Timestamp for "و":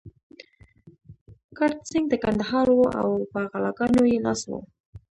4.49-4.51